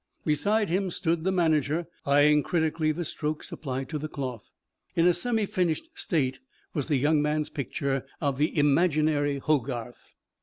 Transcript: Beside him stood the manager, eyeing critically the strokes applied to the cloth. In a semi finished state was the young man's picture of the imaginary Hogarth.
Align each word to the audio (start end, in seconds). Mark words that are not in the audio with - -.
Beside 0.25 0.67
him 0.67 0.89
stood 0.89 1.23
the 1.23 1.31
manager, 1.31 1.85
eyeing 2.07 2.41
critically 2.41 2.91
the 2.91 3.05
strokes 3.05 3.51
applied 3.51 3.87
to 3.89 3.99
the 3.99 4.07
cloth. 4.07 4.49
In 4.95 5.05
a 5.05 5.13
semi 5.13 5.45
finished 5.45 5.89
state 5.93 6.39
was 6.73 6.87
the 6.87 6.95
young 6.97 7.21
man's 7.21 7.51
picture 7.51 8.03
of 8.19 8.39
the 8.39 8.57
imaginary 8.57 9.37
Hogarth. 9.37 10.15